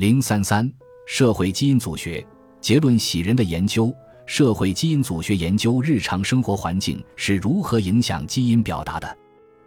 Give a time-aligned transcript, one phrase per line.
[0.00, 0.66] 零三三
[1.06, 2.26] 社会基因组学
[2.58, 9.18] 结论：喜人的研究，社会基因组学研究日常生活环境是如何影响基因表达的。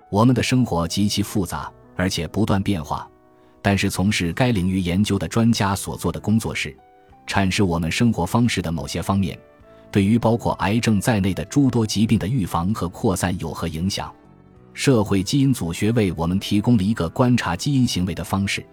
[0.10, 3.08] 我们的生活极其复杂，而且不断变化。
[3.62, 6.76] 但是，从事该领域研究的专家所做的工作是，
[7.28, 9.38] 阐释我们生活方式的某些方面，
[9.92, 14.12] 对于包括癌症在内的诸多疾病的预防和扩散有何影响。
[14.74, 18.66] 社会基因组学为我们提供了一个观察基因行为的方式。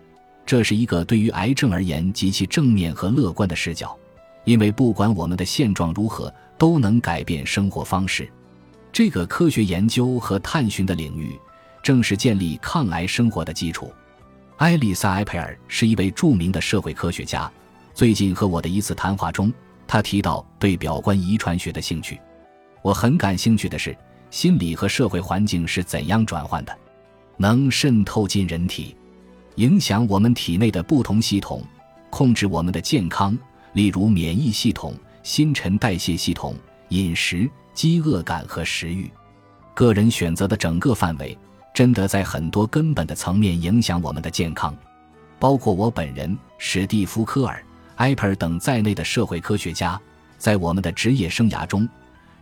[0.50, 3.96] 这是一个对于癌症而言极其正面和乐观的视角，
[4.42, 8.28] 因为不管我们的现状如何，都能改变生活方式。
[8.90, 11.38] 这个科学研究和探寻的领域，
[11.84, 13.92] 正是建立抗癌生活的基础。
[14.56, 17.48] 埃丽萨·埃佩尔是一位著名的社会科学家。
[17.94, 19.52] 最近和我的一次谈话中，
[19.86, 22.18] 他提到对表观遗传学的兴趣。
[22.82, 23.96] 我很感兴趣的是，
[24.32, 26.76] 心理和社会环境是怎样转换的，
[27.36, 28.96] 能渗透进人体。
[29.60, 31.62] 影响我们体内的不同系统，
[32.08, 33.36] 控制我们的健康，
[33.74, 36.56] 例如免疫系统、新陈代谢系统、
[36.88, 39.10] 饮食、饥饿感和食欲。
[39.74, 41.36] 个人选择的整个范围，
[41.74, 44.74] 真的在很多根本的层面影响我们的健康。
[45.38, 47.62] 包括我本人、史蒂夫·科尔、
[47.96, 50.00] 埃普尔等在内的社会科学家，
[50.38, 51.86] 在我们的职业生涯中，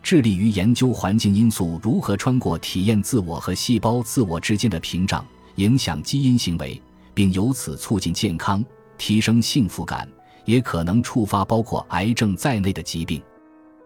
[0.04, 6.80] 致力于研究环境因素如何穿过体验自我和细胞自我之间的屏障，影响基因行为。
[7.18, 8.64] 并由此促进健康、
[8.96, 10.08] 提升幸福感，
[10.44, 13.20] 也可能触发包括癌症在内的疾病。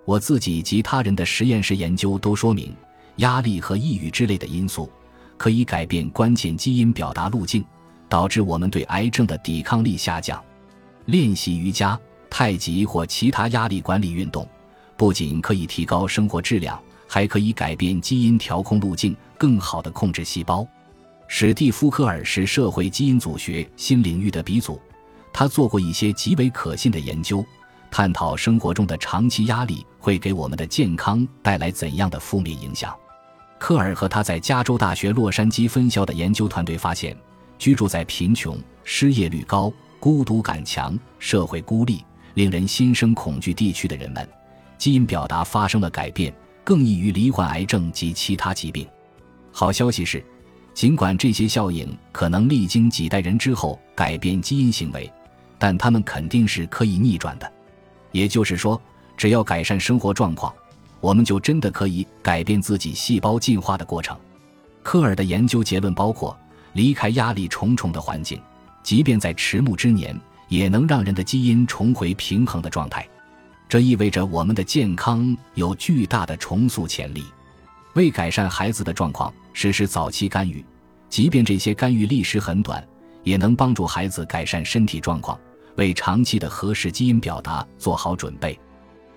[0.04, 2.76] 我自己及他人的实验室研究都说明，
[3.16, 4.92] 压力和抑郁之类的因素
[5.38, 7.64] 可以改变关键基因表达路径，
[8.06, 10.38] 导致我们对癌症的抵抗力下降。
[11.06, 14.46] 练习瑜伽、太极或其他压力管理运动，
[14.94, 20.68] 不仅可以提高生活质量，还可以改变基因调控路径，更好地控制细胞。
[21.34, 24.78] 史蒂夫·科尔是社会基因组学新领域的鼻祖，
[25.32, 27.42] 他做过一些极为可信的研究，
[27.90, 32.94] 探讨生活中的长期压力会给我们的健康带来怎样的负面影响。
[33.58, 37.16] 科尔和他在加州大学洛杉矶分校的研究团队发现，
[37.58, 42.04] 居住在贫穷、失业率高、孤独感强、社会孤立、
[42.34, 44.28] 令人心生恐惧地区的人们，
[44.76, 46.30] 基因表达发生了改变，
[46.62, 48.86] 更易于罹患癌症及其他疾病。
[49.50, 50.22] 好消息是。
[50.74, 55.10] 尽管这些效应可能历经几代人之后改变基因行为，
[55.58, 57.52] 但它们肯定是可以逆转的。
[58.10, 58.80] 也就是说，
[59.16, 60.52] 只要改善生活状况，
[61.00, 64.16] 我们就真的可以改变自己细胞进化的过程。
[64.82, 66.36] 科尔的研究结论包括：
[66.72, 68.40] 离开压力重重的环境，
[68.82, 70.18] 即便在迟暮之年，
[70.48, 73.06] 也能让人的基因重回平衡的状态。
[73.68, 77.24] 这意味着我们的健康有巨大的重塑潜力。
[77.94, 80.64] 为改善孩子的状况，实施早期干预，
[81.08, 82.82] 即便这些干预历时很短，
[83.22, 85.38] 也能帮助孩子改善身体状况，
[85.76, 88.58] 为长期的合适基因表达做好准备。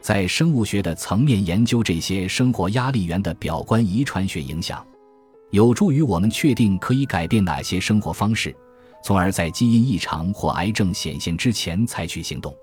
[0.01, 4.85] 在生物学的层面研究这些生活压力源的表观遗传学影响，
[5.51, 8.55] 有助于我们确定可以改变哪些生活方式，
[9.01, 12.53] 从而在基因异常或癌症显现之前采取行动。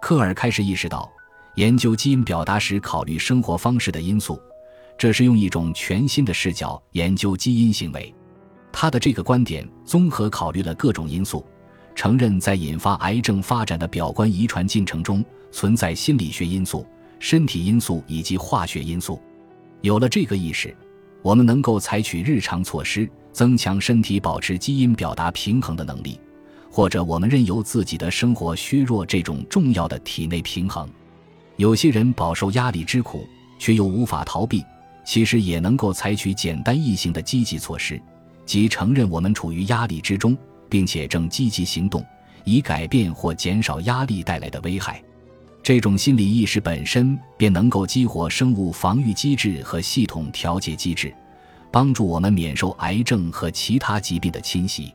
[0.00, 1.10] 科尔开始意识到，
[1.56, 4.40] 研究基因表达时考虑生活方式的因素。
[4.98, 8.12] 这是用一种全新的视角研究基因行为。
[8.72, 11.46] 他的这个观点综合考虑了各种因素，
[11.94, 16.84] 承认在引发癌症发展的表观遗传进程中存在心理学因素、
[17.20, 19.20] 身体因素以及化学因素。
[19.80, 20.76] 有了这个意识，
[21.22, 26.18] 我们能够采取日常措施，增强身体保持基因表达平衡的能力，
[26.68, 30.88] 或者我们任由自己的生活削弱这种重要的体内平衡。
[31.56, 33.24] 有些人饱受压力之苦，
[33.58, 34.64] 却又无法逃避。
[35.08, 37.98] 其实也能够采取简单易行的积极措施，
[38.44, 40.36] 即承认我们处于压力之中，
[40.68, 42.04] 并且正积极行动，
[42.44, 45.02] 以改变或减少压力带来的危害。
[45.62, 51.10] 这种心理意识本身便能够激活生物防御机制和系统调节机制，
[51.72, 54.92] 帮助我们免受癌症和其他疾病的侵袭。